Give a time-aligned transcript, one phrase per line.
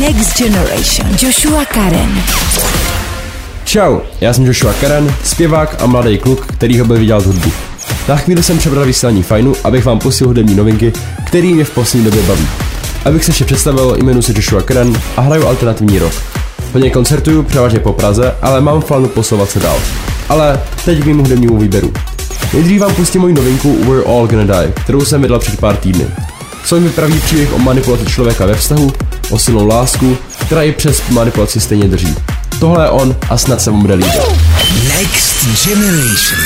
[0.00, 1.08] Next Generation.
[1.22, 2.22] Joshua Karen.
[3.64, 7.52] Čau, já jsem Joshua Karen, zpěvák a mladý kluk, který ho byl vydělat hudbu.
[8.08, 10.92] Na chvíli jsem přebral vysílání fajnu, abych vám pustil hudební novinky,
[11.26, 12.48] který mě v poslední době baví.
[13.04, 16.14] Abych se ještě představil, jmenuji se Joshua Karen a hraju alternativní rock.
[16.72, 19.76] Hodně koncertuju, převážně po Praze, ale mám plánu posouvat se dál.
[20.28, 21.92] Ale teď k mému hudebnímu výběru.
[22.52, 26.06] Nejdřív vám pustím moji novinku We're All Gonna Die, kterou jsem vydal před pár týdny.
[26.68, 28.92] Song vypraví příběh o manipulaci člověka ve vztahu,
[29.30, 32.14] o silnou lásku, která i přes manipulaci stejně drží.
[32.60, 34.12] Tohle je on a snad se vám bude líbit.
[34.98, 36.40] Next Generation.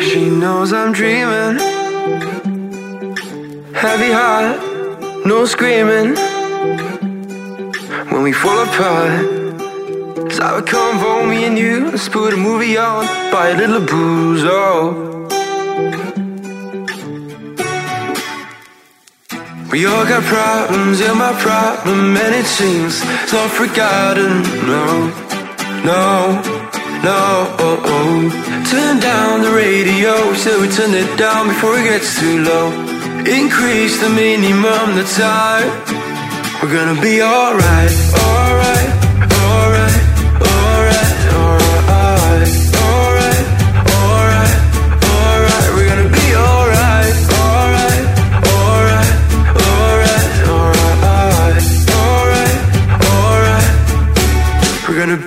[0.00, 1.60] She knows I'm dreaming.
[3.72, 4.60] Heavy heart,
[5.24, 6.18] no screaming.
[8.10, 9.41] When we fall apart,
[10.40, 11.90] I would come for me and you.
[11.90, 15.12] Let's put a movie on, buy a little booze, oh.
[19.72, 24.42] We all got problems, yeah, my problem, and it seems it's not forgotten.
[24.68, 24.86] No,
[25.90, 26.42] no,
[27.02, 27.20] no.
[27.58, 28.62] Oh, oh.
[28.70, 32.68] Turn down the radio, so we turn it down before it gets too low.
[33.24, 35.68] Increase the minimum, the time.
[36.60, 38.31] We're gonna be alright, alright,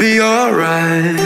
[0.05, 1.17] be alright.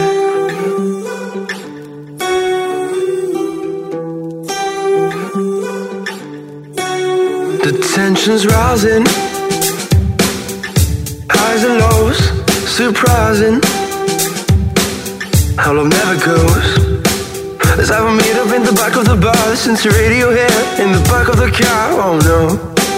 [7.65, 9.03] The tension's rising,
[11.29, 12.19] highs and lows,
[12.79, 13.59] surprising.
[15.57, 16.67] How love never goes.
[17.75, 20.63] Let's have a meet up in the back of the bar, since the radio here
[20.83, 21.83] in the back of the car.
[22.05, 22.88] Oh no.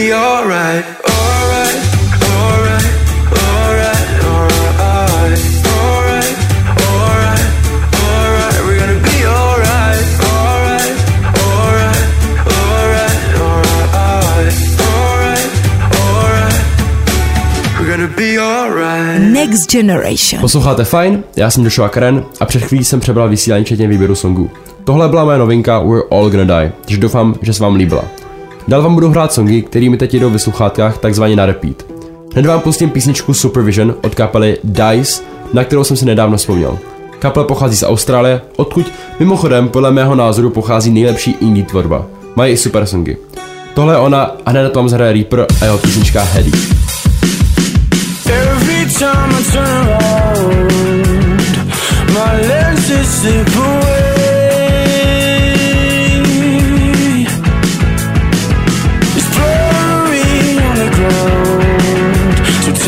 [0.00, 0.84] Be alright,
[1.14, 1.78] alright,
[2.32, 2.88] alright,
[3.36, 5.42] alright, alright, alright,
[5.76, 6.36] alright,
[8.08, 8.56] alright.
[8.64, 10.00] We're gonna be alright,
[10.32, 10.96] alright,
[11.48, 12.06] alright,
[12.56, 14.56] alright, alright,
[14.88, 15.50] alright,
[16.00, 16.62] alright.
[17.78, 19.20] We're gonna be alright.
[19.20, 20.40] Next Generation.
[20.40, 24.50] Posloucháte fajn, já jsem Joshua Karen a před chvílí jsem přebral vysílání včetně výběru songů.
[24.84, 28.04] Tohle byla moje novinka We're All Gonna Die, takže doufám, že se vám líbila.
[28.70, 31.86] Dál vám budu hrát songy, kterými teď jdou ve sluchátkách takzvaně na repeat.
[32.32, 35.22] Hned vám pustím písničku Supervision od kapely Dice,
[35.52, 36.78] na kterou jsem si nedávno vzpomněl.
[37.18, 42.06] Kapela pochází z Austrálie, odkud mimochodem podle mého názoru pochází nejlepší indie tvorba.
[42.36, 43.16] Mají i super songy.
[43.74, 46.52] Tohle je ona a hned vám zahraje Reaper a jeho písnička Heady.
[48.26, 50.72] Every time I turn around,
[52.08, 53.99] my lenses slip away.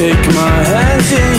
[0.02, 1.31] Take my hands in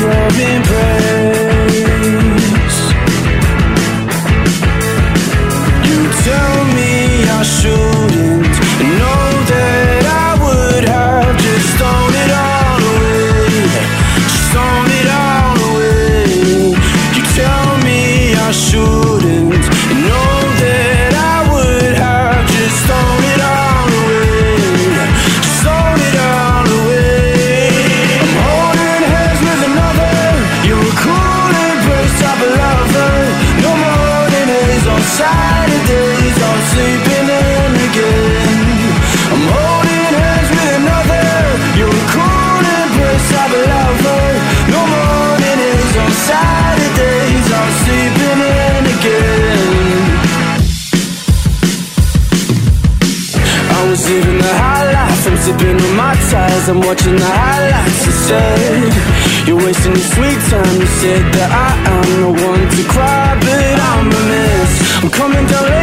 [62.03, 65.03] I'm the one to cry, but I'm a mess.
[65.03, 65.82] I'm coming down.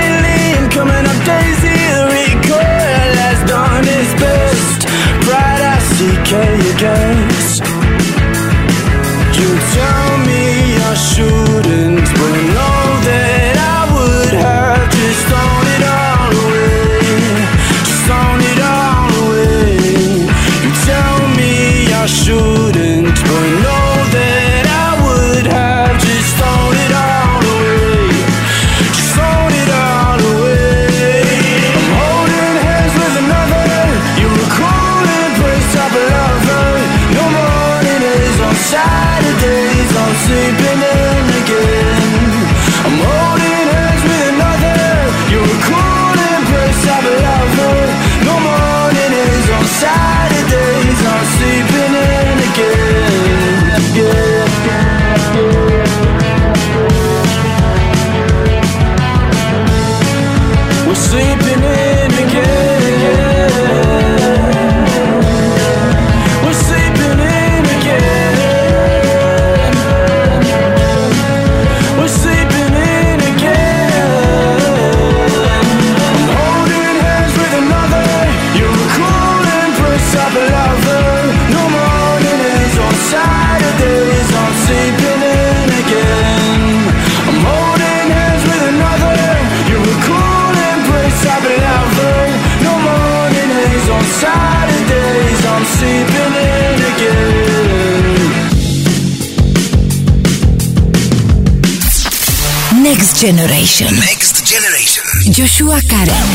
[103.21, 103.93] Generation.
[104.01, 105.05] Next Generation.
[105.31, 106.29] Joshua Curran.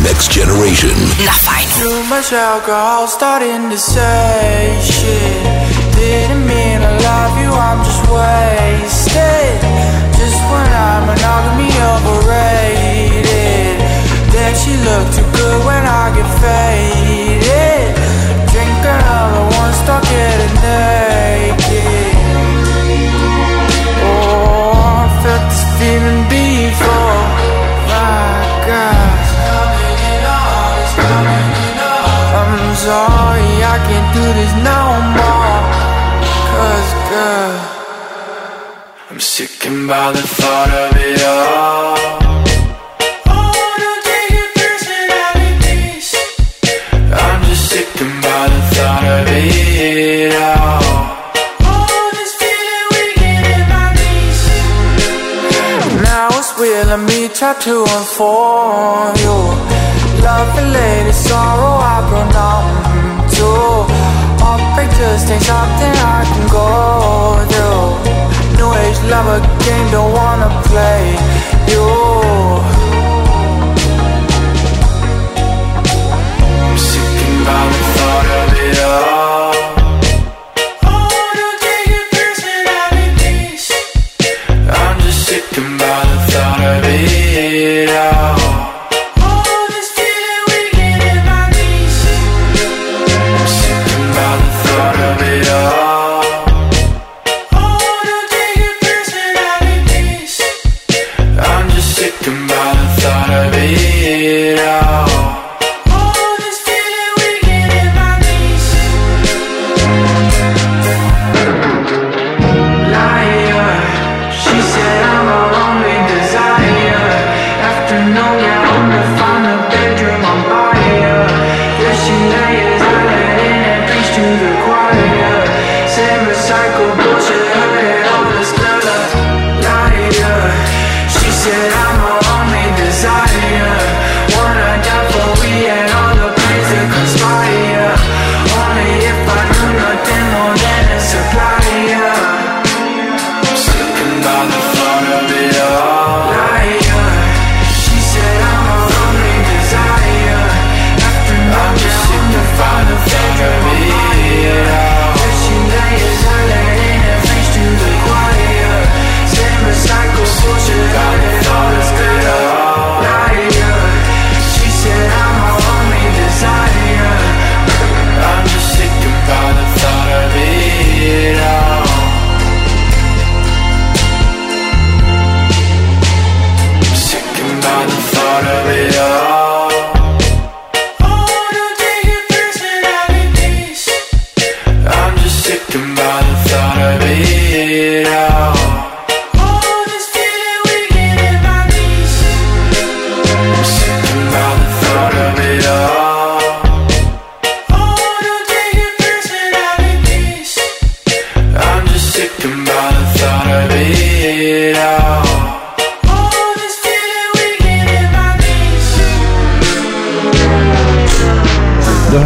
[0.00, 0.96] Next Generation
[1.28, 1.68] na Fine.
[1.76, 5.44] Too much alcohol starting to say shit.
[5.92, 9.60] Didn't mean love you, I'm just wasted.
[10.16, 11.04] Just when I'm
[11.92, 13.76] overrated.
[14.32, 15.93] Then she looked too good when I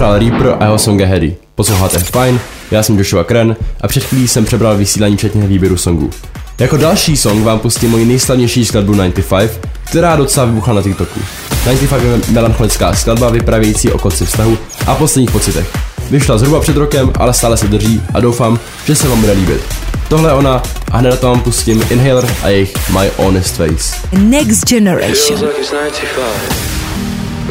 [0.03, 1.37] a jeho song je Harry.
[1.55, 2.41] Posloucháte fajn,
[2.71, 6.11] já jsem Joshua Kren a před chvílí jsem přebral vysílání včetně výběru songů.
[6.59, 11.21] Jako další song vám pustím moji nejslavnější skladbu 95, která docela vybuchla na TikToku.
[11.65, 15.77] 95 je melancholická skladba vypravějící o konci vztahu a posledních pocitech.
[16.11, 19.61] Vyšla zhruba před rokem, ale stále se drží a doufám, že se vám bude líbit.
[20.09, 20.63] Tohle je ona
[20.93, 24.09] a hned na to vám pustím Inhaler a jejich My Honest Face.
[24.19, 25.41] Next Generation.
[25.41, 26.79] like it's 95.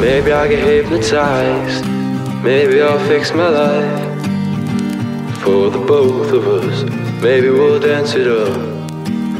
[0.00, 2.07] Maybe I get hypnotized.
[2.42, 4.18] Maybe I'll fix my life.
[5.42, 6.84] For the both of us.
[7.20, 8.56] Maybe we'll dance it up.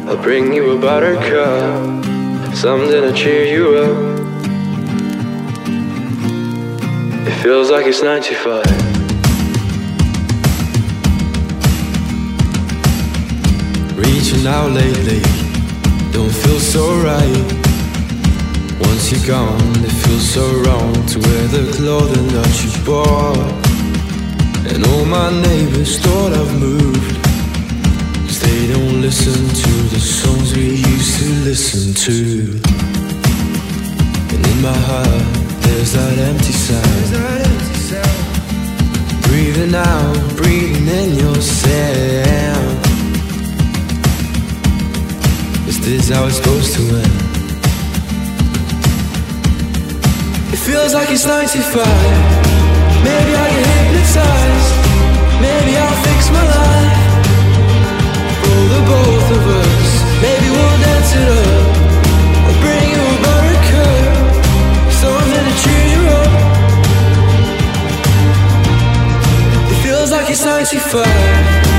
[0.09, 2.05] I'll bring you a buttercup.
[2.57, 4.19] Something to cheer you up.
[7.29, 8.65] It feels like it's 95.
[13.97, 15.21] Reaching out lately,
[16.13, 17.68] don't feel so right.
[19.11, 23.39] Once you're gone, it feels so wrong to wear the clothing that you bought.
[24.71, 27.17] And all my neighbors thought I've moved.
[28.27, 32.61] Cause they don't listen to the songs we used to listen to.
[34.35, 35.25] And in my heart,
[35.63, 37.09] there's that empty sound.
[39.23, 42.79] Breathing out, breathing in your sound.
[45.67, 47.28] Is this how it's supposed to end?
[50.53, 51.85] It feels like it's 95.
[53.05, 54.73] Maybe I get hypnotized.
[55.45, 56.99] Maybe I'll fix my life.
[58.43, 59.89] For the both of us.
[60.25, 61.67] Maybe we'll dance it up.
[62.47, 63.29] I'll bring you a.
[65.01, 66.33] Something to cheer you up.
[69.71, 71.78] It feels like it's 95.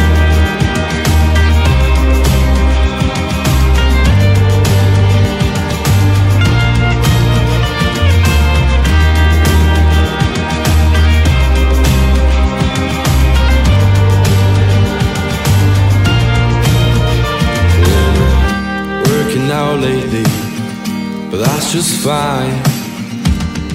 [21.71, 22.57] Just fine.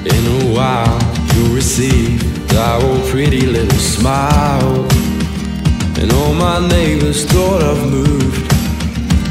[0.05, 0.99] In a while,
[1.35, 2.21] you'll receive
[2.83, 4.87] old pretty little smile.
[6.01, 8.51] And all my neighbors thought I've moved,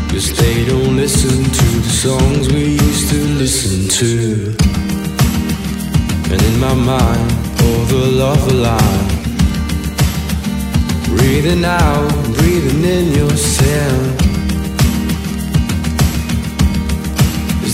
[0.09, 4.55] cause they don't listen to the songs we used to listen to.
[6.31, 7.31] And in my mind,
[7.63, 9.13] all the love alive
[11.17, 13.35] Breathing out, breathing in your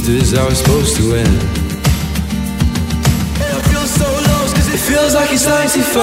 [0.10, 1.28] Is how it's supposed to end?
[3.38, 6.02] And I feel so lost cause it feels like it's 95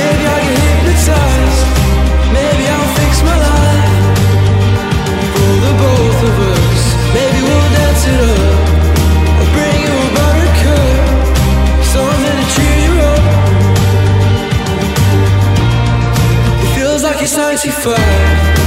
[0.00, 1.60] Maybe I get hypnotized.
[2.32, 3.84] Maybe I'll fix my life
[5.36, 6.80] For the both of us.
[7.12, 8.56] Maybe we'll dance it up.
[9.36, 11.04] I'll bring you a buttercup.
[11.84, 13.24] Something to cheer you up.
[16.64, 18.59] It feels like it's 95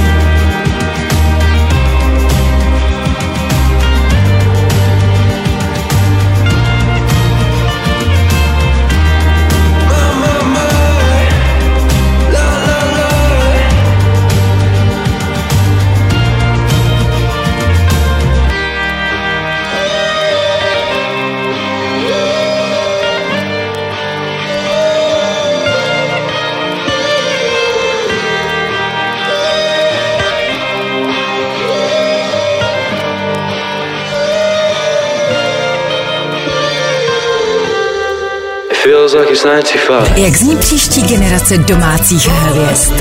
[40.16, 42.92] Jak zní příští generace domácích hvězd?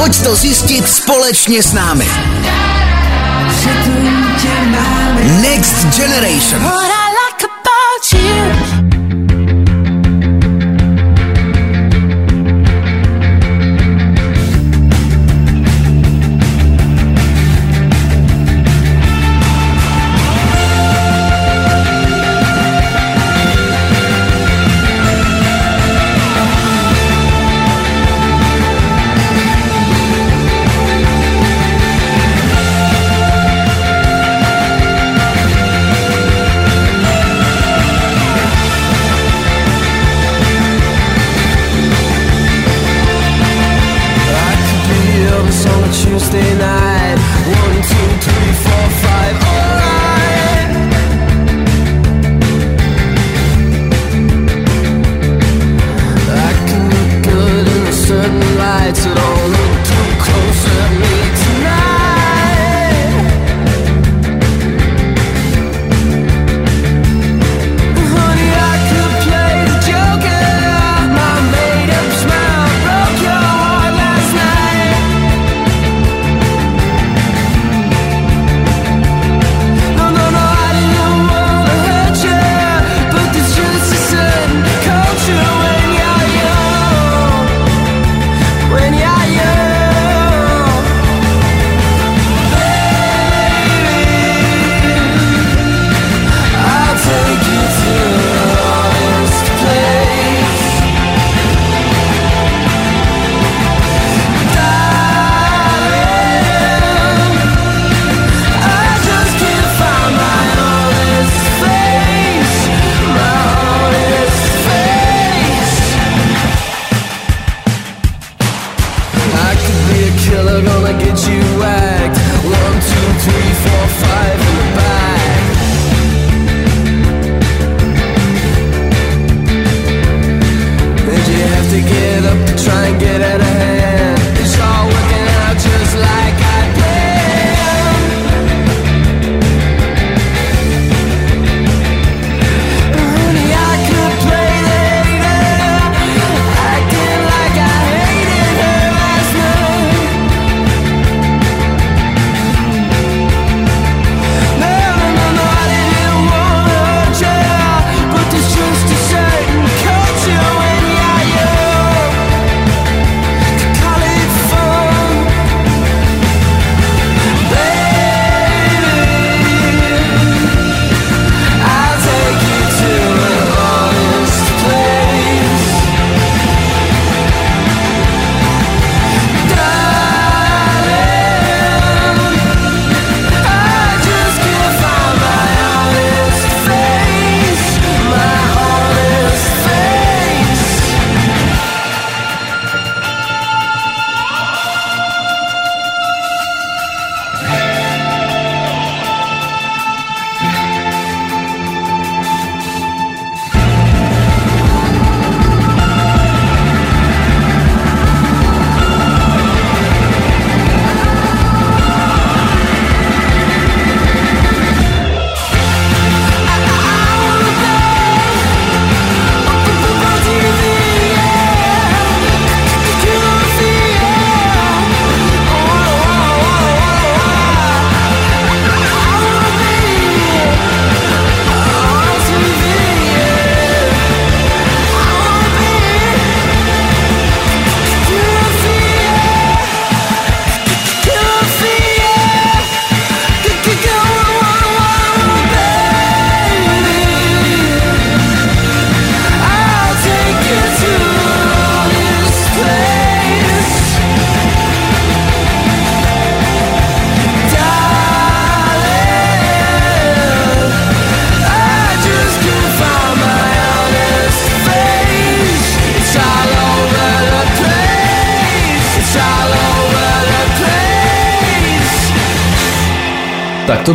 [0.00, 2.06] Pojď to zjistit společně s námi.
[5.40, 6.62] Next Generation.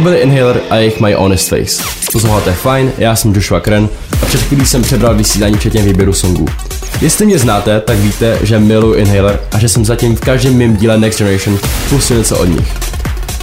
[0.04, 1.84] byli Inhaler a jejich My Honest Face.
[2.12, 3.90] Posloucháte fajn, já jsem Joshua Kren
[4.22, 6.46] a před chvílí jsem přebral vysílání včetně výběru songů.
[7.02, 10.76] Jestli mě znáte, tak víte, že miluji Inhaler a že jsem zatím v každém mém
[10.76, 12.74] díle Next Generation pustil něco od nich.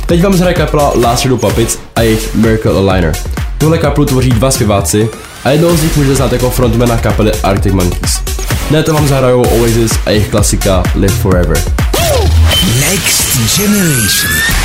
[0.07, 3.13] Teď vám zhraje kapela Last Shadow Puppets a jejich Miracle Aligner.
[3.59, 5.09] Tuhle kapelu tvoří dva zpěváci
[5.45, 8.21] a jednou z nich můžete znát jako frontmana kapely Arctic Monkeys.
[8.71, 11.63] Ne, to vám zahrajou Oasis a jejich klasika Live Forever.
[12.81, 14.60] Next Generation.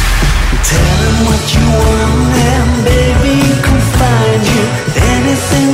[0.70, 4.64] Tell him what you want and baby can find you.
[5.14, 5.65] Anything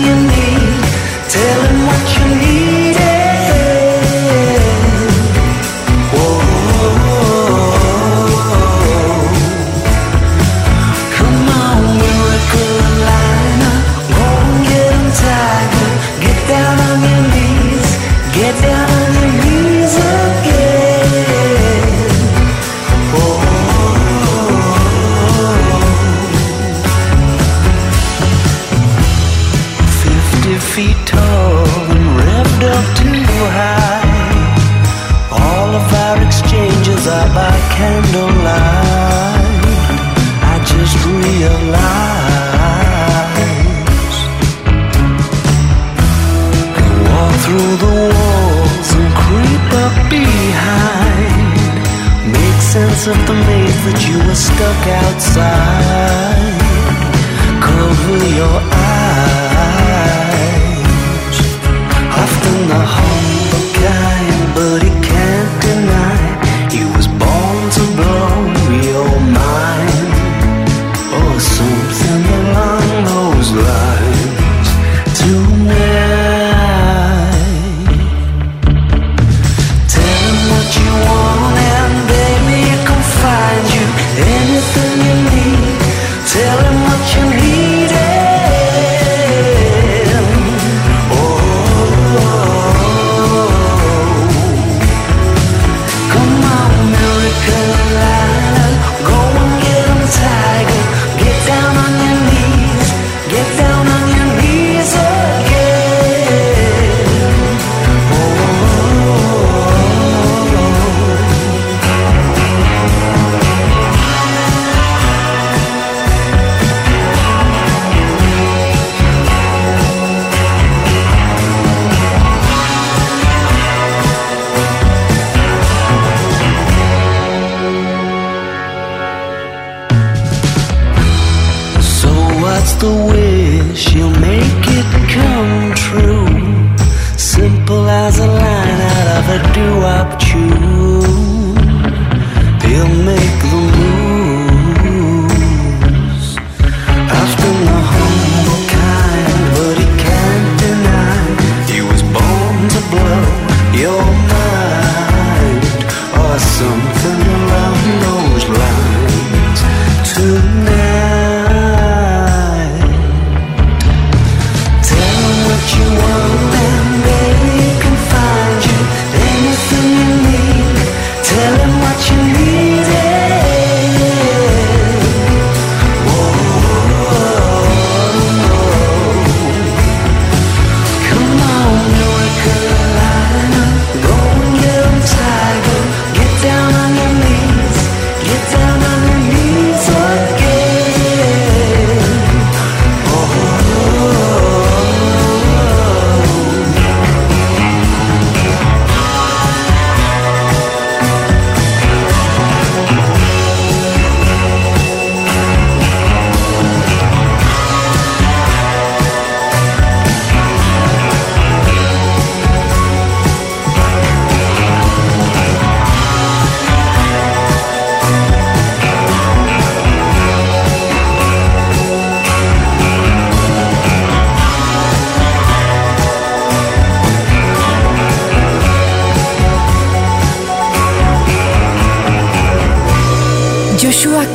[234.01, 234.25] Joshua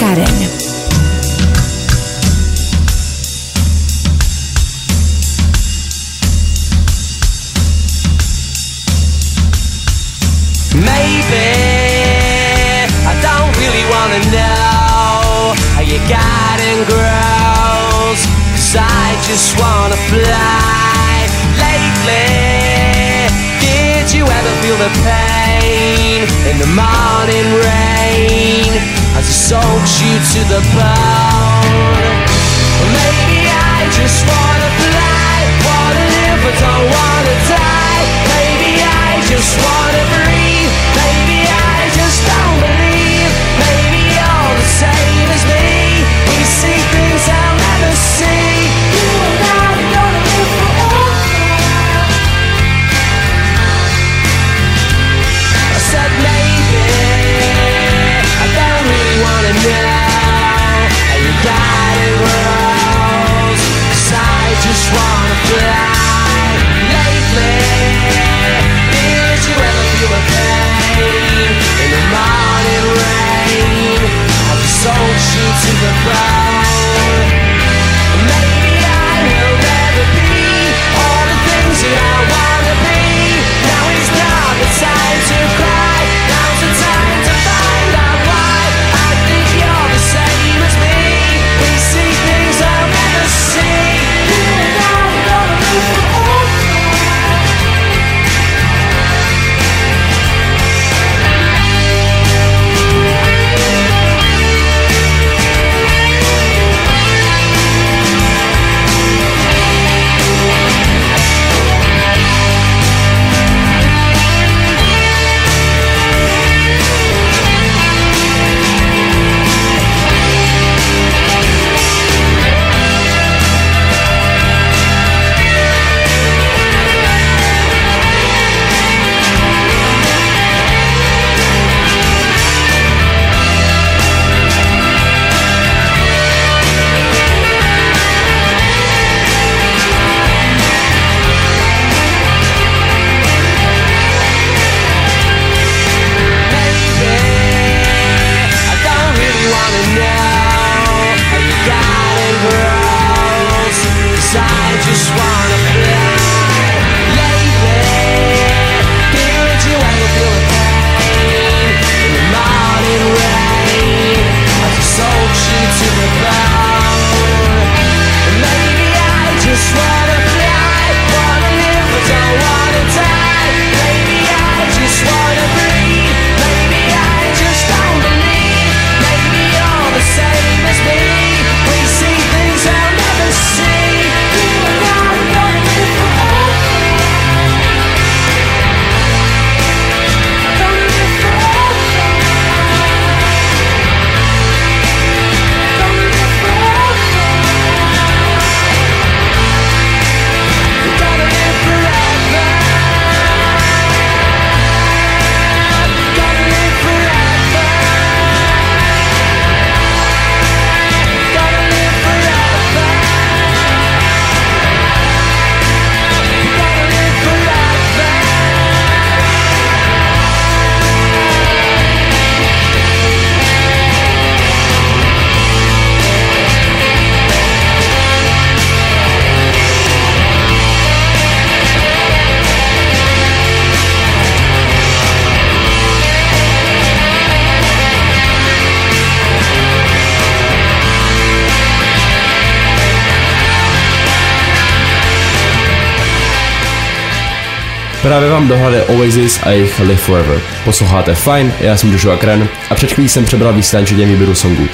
[248.07, 250.41] Právě vám dohrali Oasis a jejich Live Forever.
[250.65, 254.67] Posloucháte fajn, já jsem Joshua Kren a před chvílí jsem přebral vysílání výběru songů.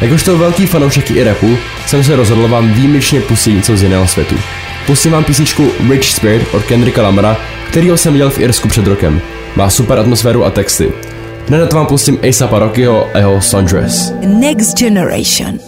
[0.00, 4.34] Jakožto velký fanoušek i rapu jsem se rozhodl vám výjimečně pustit něco z jiného světu.
[4.86, 7.36] Pustím vám písničku Rich Spirit od Kendricka Lamara,
[7.70, 9.20] kterýho jsem viděl v Irsku před rokem.
[9.56, 10.92] Má super atmosféru a texty.
[11.48, 14.12] Hned vám pustím A$AP Rockyho a jeho Sundress.
[14.26, 15.67] Next Generation.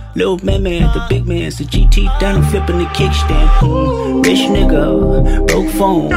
[0.13, 3.47] Little man, man, the big man's the GT down and flipping the kickstand.
[3.59, 4.25] Mm.
[4.25, 6.09] Rich nigga, broke phone,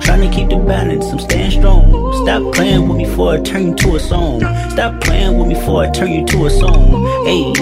[0.00, 1.06] trying to keep the balance.
[1.06, 1.90] I'm staying strong.
[2.22, 4.40] Stop playing with me before I turn you to a song.
[4.70, 7.02] Stop playing with me before I turn you to a song.
[7.26, 7.52] Hey,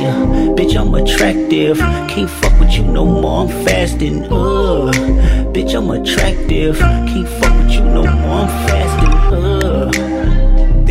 [0.52, 1.78] bitch, I'm attractive.
[1.78, 3.46] Can't fuck with you no more.
[3.46, 4.24] I'm fasting.
[4.24, 4.92] Uh,
[5.54, 6.78] bitch, I'm attractive.
[6.78, 8.40] Can't fuck with you no more.
[8.42, 9.08] I'm fasting.
[9.32, 10.39] Uh.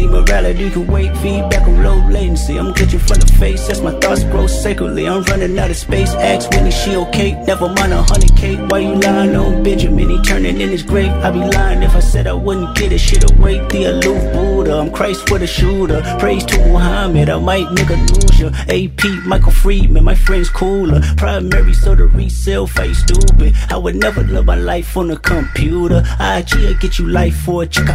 [0.09, 2.57] Morality can wait, feedback on low latency.
[2.57, 5.07] I'm glitching from the face, as my thoughts grow sacredly.
[5.07, 6.11] I'm running out of space.
[6.13, 7.31] Ask Winnie, she okay?
[7.43, 8.55] Never mind a hundred K.
[8.67, 10.09] Why you lying on Benjamin?
[10.09, 11.11] He turning in his grave.
[11.11, 12.99] I'd be lying if I said I wouldn't get it.
[12.99, 14.77] Shit away, the aloof Buddha.
[14.79, 16.01] I'm Christ for the shooter.
[16.19, 18.49] Praise to Muhammad, I might nigga lose ya.
[18.67, 21.01] AP, Michael Friedman, my friend's cooler.
[21.17, 23.55] Primary, so the resale face stupid.
[23.69, 25.99] I would never live my life on a computer.
[26.19, 27.87] IG, I get you life for a chick.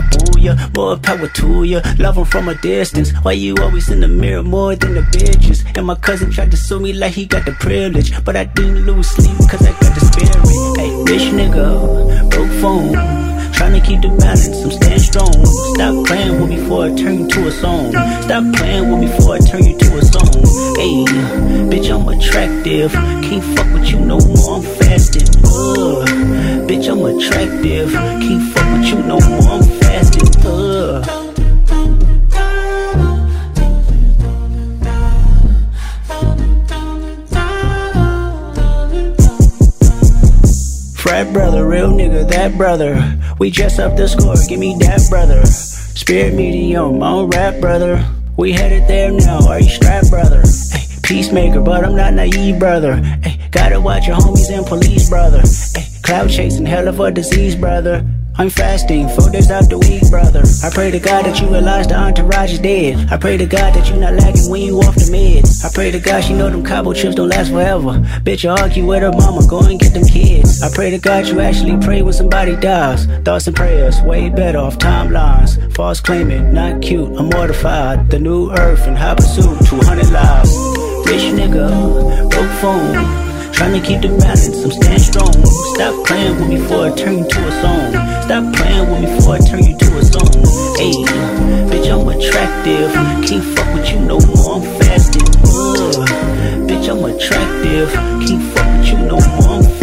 [0.74, 1.80] More power to ya.
[2.04, 3.12] Love 'em from a distance.
[3.22, 5.64] Why you always in the mirror more than the bitches?
[5.74, 8.12] And my cousin tried to sue me like he got the privilege.
[8.26, 10.36] But I didn't lose sleep cause I got the spirit.
[10.76, 12.92] Hey, bitch nigga, broke phone.
[13.54, 15.46] Trying to keep the balance, I'm staying strong.
[15.72, 17.88] Stop playing with me before I turn you to a song.
[18.26, 20.34] Stop playing with me before I turn you to a song.
[20.76, 20.94] Hey,
[21.72, 22.92] bitch, I'm attractive.
[23.26, 25.28] Can't fuck with you no more, I'm fasting.
[25.40, 26.04] Ugh.
[26.68, 27.88] Bitch, I'm attractive.
[28.24, 29.83] Can't fuck with you no more, I'm fasting.
[42.30, 43.18] That brother.
[43.38, 45.44] We dress up the score, give me that brother.
[45.46, 48.04] Spirit medium, on rap brother.
[48.36, 50.42] We headed there now, are you strapped brother?
[51.02, 53.00] Peacemaker, but I'm not naive brother.
[53.50, 55.42] Gotta watch your homies and police brother.
[56.02, 58.04] Cloud chasing, hell of a disease brother.
[58.36, 60.42] I'm fasting, four days out the week, brother.
[60.64, 63.12] I pray to God that you realize the entourage is dead.
[63.12, 65.64] I pray to God that you not lagging when you off the meds.
[65.64, 68.00] I pray to God she know them cobble chips don't last forever.
[68.26, 70.62] Bitch, you argue with her mama, go and get them kids.
[70.62, 73.06] I pray to God you actually pray when somebody dies.
[73.24, 75.72] Thoughts and prayers, way better off timelines.
[75.76, 78.10] False claiming, not cute, I'm mortified.
[78.10, 80.56] The new earth and high pursuit, 200 lives.
[81.06, 83.23] Rich nigga, broke phone.
[83.54, 85.32] Trying to keep the balance, I'm staying strong.
[85.74, 87.92] Stop playing with me before I turn you to a song.
[88.26, 90.34] Stop playing with me before I turn you to a song.
[90.74, 90.94] Hey,
[91.70, 92.92] bitch, I'm attractive.
[93.22, 95.22] Can't fuck with you no more, I'm fasting.
[95.46, 96.08] Ugh.
[96.66, 97.92] Bitch, I'm attractive.
[98.26, 99.73] Can't fuck with you no more, I'm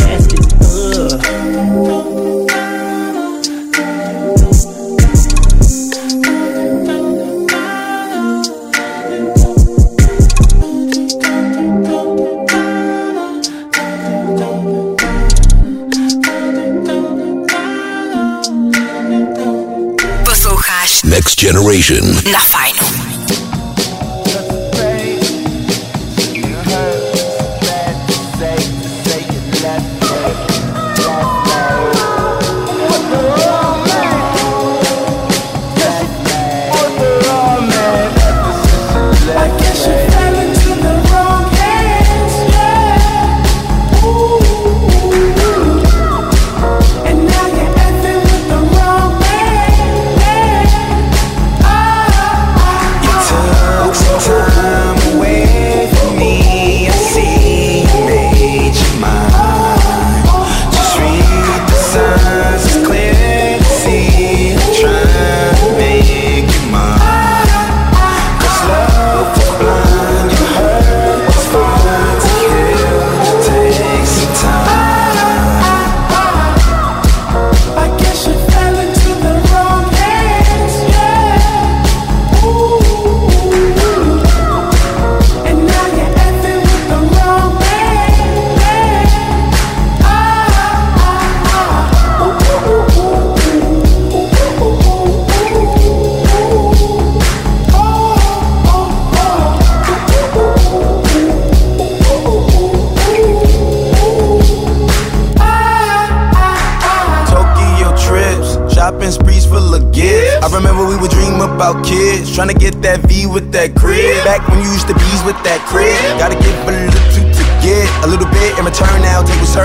[21.41, 22.05] Generation.
[22.29, 23.00] na fajnu.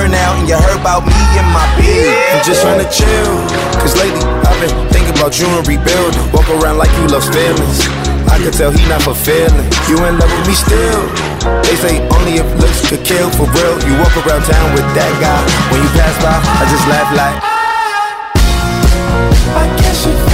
[0.05, 2.37] Now, and you heard about me and my bed.
[2.37, 3.33] I'm just trying to chill,
[3.81, 6.21] cause lately I've been thinking about you and rebuilding.
[6.37, 7.81] Walk around like you love feelings.
[8.29, 9.65] I can tell he not fulfilling.
[9.89, 11.03] You in love with me still.
[11.65, 13.75] They say only if looks could kill for real.
[13.89, 15.41] You walk around town with that guy.
[15.73, 17.39] When you pass by, I just laugh like.
[17.41, 17.57] Ah,
[19.57, 20.26] I guess you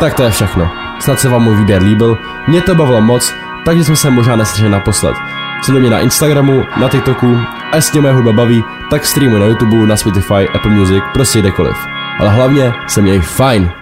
[0.00, 0.70] Tak to je všechno.
[1.00, 3.34] Snad se vám můj výběr líbil, mě to bavilo moc,
[3.64, 5.16] takže jsme se možná neslyšeli naposled.
[5.62, 7.38] Sleduj mě na Instagramu, na TikToku
[7.72, 11.76] a jestli moje hudba baví, tak streamuj na YouTube, na Spotify, Apple Music, prostě kdekoliv.
[12.18, 13.79] Ale hlavně se měj fajn.